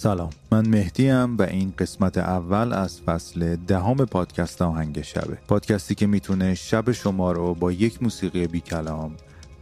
سلام. 0.00 0.30
من 0.52 0.68
مهدیم 0.68 1.36
و 1.36 1.42
این 1.42 1.74
قسمت 1.78 2.18
اول 2.18 2.72
از 2.72 3.00
فصل 3.00 3.56
دهم 3.56 3.96
پادکست 3.96 4.62
آهنگ 4.62 5.02
شبه. 5.02 5.38
پادکستی 5.48 5.94
که 5.94 6.06
می‌تونه 6.06 6.54
شب 6.54 6.92
شما 6.92 7.32
رو 7.32 7.54
با 7.54 7.72
یک 7.72 8.02
موسیقی 8.02 8.46
بی 8.46 8.60
کلام 8.60 9.14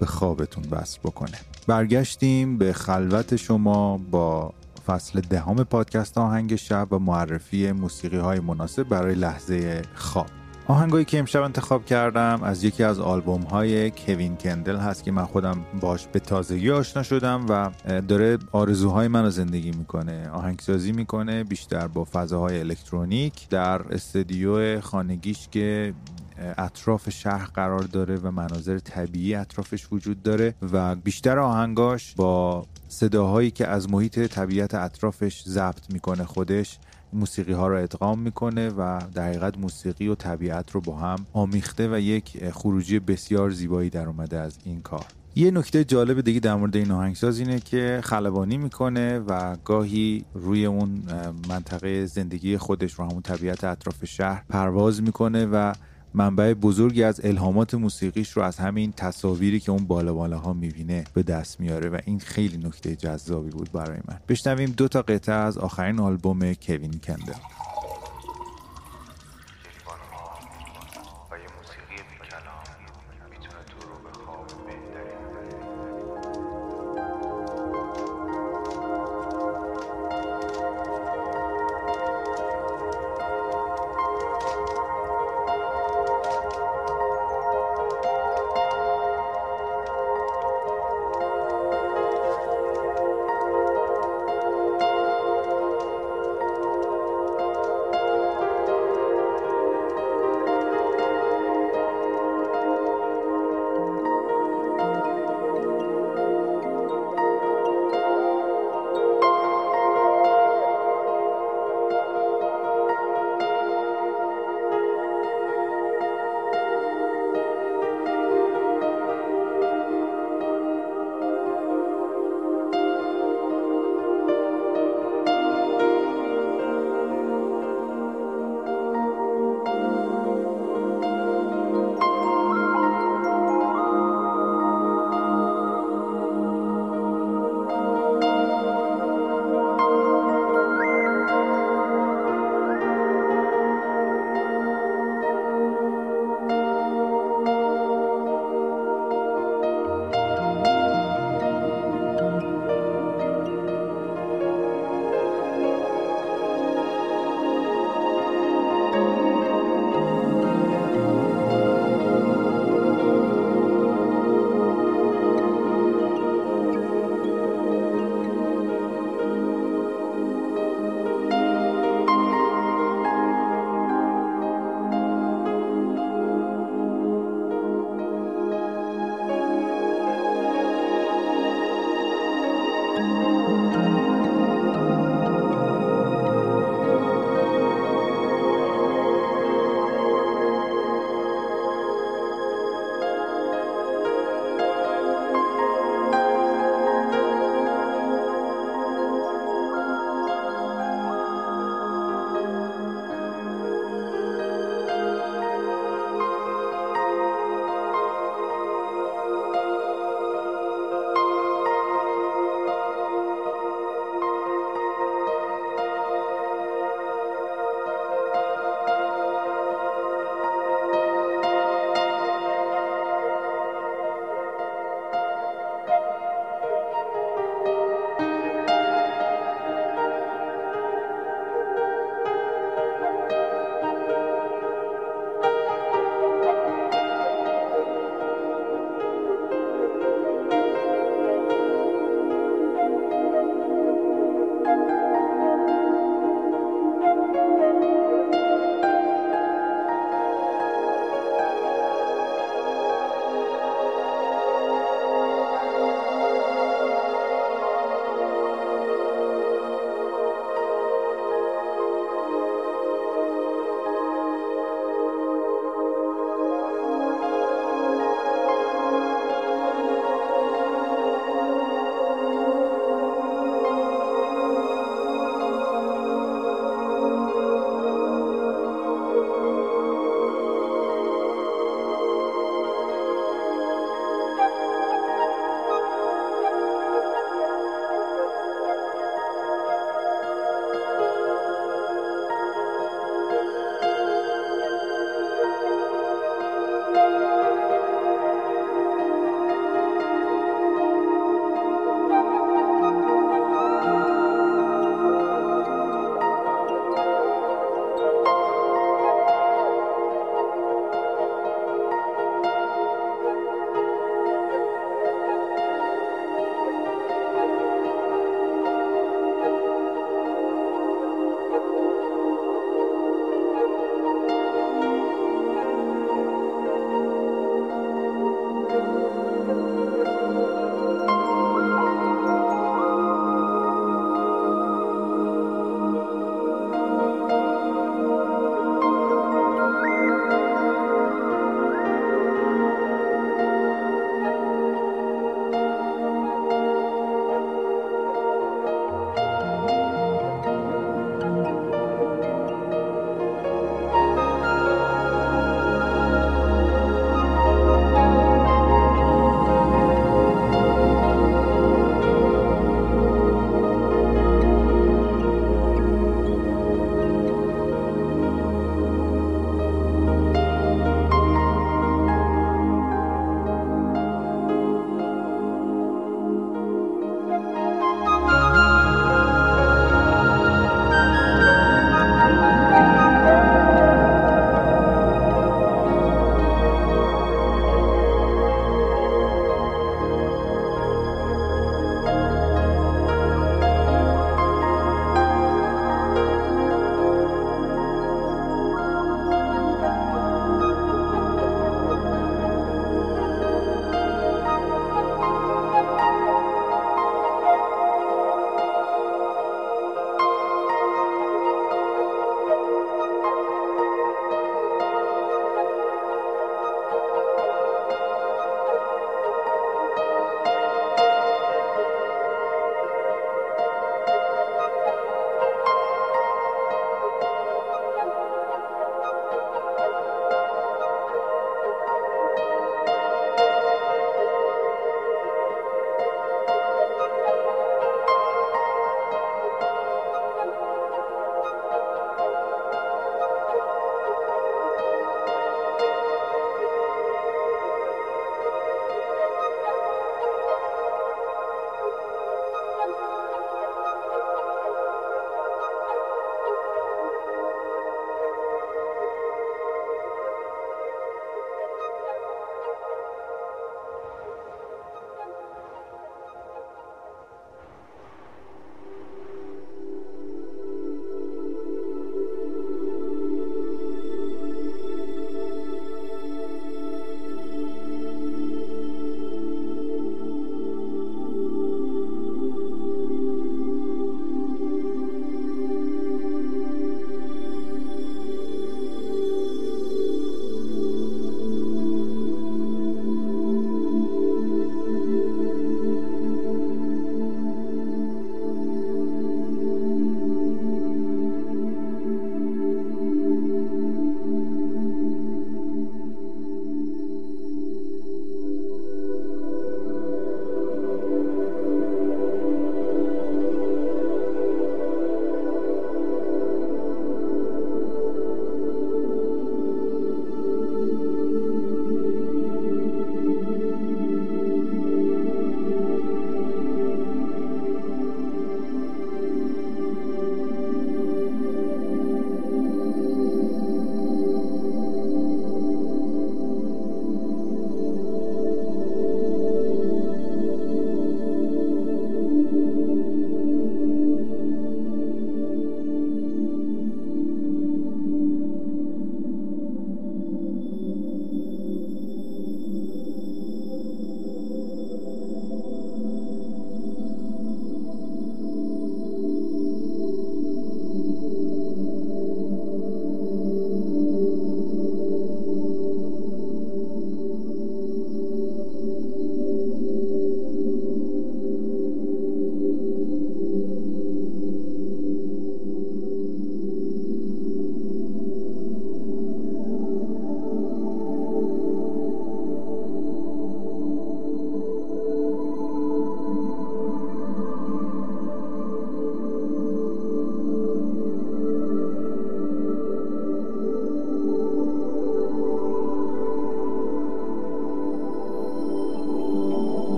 به 0.00 0.06
خوابتون 0.06 0.64
وصل 0.70 0.98
بکنه. 1.04 1.38
برگشتیم 1.66 2.58
به 2.58 2.72
خلوت 2.72 3.36
شما 3.36 3.98
با 4.10 4.52
فصل 4.86 5.20
دهم 5.20 5.64
پادکست 5.64 6.18
آهنگ 6.18 6.56
شب 6.56 6.92
و 6.92 6.98
معرفی 6.98 7.72
موسیقی 7.72 8.18
های 8.18 8.40
مناسب 8.40 8.82
برای 8.82 9.14
لحظه 9.14 9.82
خواب. 9.94 10.26
آهنگایی 10.68 11.04
که 11.04 11.18
امشب 11.18 11.42
انتخاب 11.42 11.84
کردم 11.84 12.40
از 12.42 12.64
یکی 12.64 12.84
از 12.84 13.00
آلبوم 13.00 13.42
های 13.42 13.90
کوین 13.90 14.36
کندل 14.36 14.76
هست 14.76 15.04
که 15.04 15.10
من 15.12 15.24
خودم 15.24 15.64
باش 15.80 16.06
به 16.06 16.18
تازگی 16.18 16.70
آشنا 16.70 17.02
شدم 17.02 17.46
و 17.48 17.70
داره 18.00 18.38
آرزوهای 18.52 19.08
من 19.08 19.24
رو 19.24 19.30
زندگی 19.30 19.70
می‌کنه 19.70 20.30
آهنگسازی 20.30 20.92
می‌کنه 20.92 21.44
بیشتر 21.44 21.88
با 21.88 22.04
فضاهای 22.04 22.60
الکترونیک 22.60 23.48
در 23.48 23.82
استدیو 23.92 24.80
خانگیش 24.80 25.48
که 25.48 25.94
اطراف 26.38 27.10
شهر 27.10 27.44
قرار 27.44 27.82
داره 27.82 28.16
و 28.16 28.30
مناظر 28.30 28.78
طبیعی 28.78 29.34
اطرافش 29.34 29.86
وجود 29.92 30.22
داره 30.22 30.54
و 30.72 30.94
بیشتر 30.94 31.38
آهنگاش 31.38 32.14
با 32.14 32.66
صداهایی 32.88 33.50
که 33.50 33.66
از 33.66 33.90
محیط 33.90 34.18
طبیعت 34.18 34.74
اطرافش 34.74 35.42
ضبط 35.42 35.92
می‌کنه 35.92 36.24
خودش 36.24 36.78
موسیقی 37.12 37.52
ها 37.52 37.68
رو 37.68 37.82
ادغام 37.82 38.18
می‌کنه 38.18 38.68
و 38.68 39.00
در 39.14 39.28
حقیقت 39.28 39.58
موسیقی 39.58 40.08
و 40.08 40.14
طبیعت 40.14 40.70
رو 40.70 40.80
با 40.80 40.96
هم 40.96 41.26
آمیخته 41.32 41.88
و 41.92 42.00
یک 42.00 42.50
خروجی 42.50 42.98
بسیار 42.98 43.50
زیبایی 43.50 43.90
در 43.90 44.06
اومده 44.06 44.38
از 44.38 44.58
این 44.64 44.80
کار. 44.80 45.04
یه 45.36 45.50
نکته 45.50 45.84
جالب 45.84 46.20
دیگه 46.20 46.40
در 46.40 46.54
مورد 46.54 46.76
این 46.76 46.90
آهنگساز 46.90 47.38
اینه 47.38 47.60
که 47.60 48.00
خلبانی 48.04 48.58
می‌کنه 48.58 49.18
و 49.18 49.56
گاهی 49.64 50.24
روی 50.34 50.66
اون 50.66 51.02
منطقه 51.48 52.06
زندگی 52.06 52.58
خودش 52.58 52.92
رو 52.92 53.04
همون 53.04 53.22
طبیعت 53.22 53.64
اطراف 53.64 54.04
شهر 54.04 54.44
پرواز 54.48 55.02
می‌کنه 55.02 55.46
و 55.46 55.72
منبع 56.14 56.54
بزرگی 56.54 57.02
از 57.02 57.20
الهامات 57.24 57.74
موسیقیش 57.74 58.30
رو 58.30 58.42
از 58.42 58.56
همین 58.56 58.92
تصاویری 58.92 59.60
که 59.60 59.72
اون 59.72 59.84
بالا 59.86 60.12
بالا 60.12 60.38
ها 60.38 60.52
می‌بینه 60.52 61.04
به 61.14 61.22
دست 61.22 61.60
میاره 61.60 61.88
و 61.88 61.98
این 62.04 62.20
خیلی 62.20 62.56
نکته 62.56 62.96
جذابی 62.96 63.50
بود 63.50 63.72
برای 63.72 63.98
من. 64.08 64.20
بشنویم 64.28 64.70
دو 64.70 64.88
تا 64.88 65.02
قطعه 65.02 65.34
از 65.34 65.58
آخرین 65.58 66.00
آلبوم 66.00 66.54
کوین 66.54 67.00
کندل. 67.04 67.32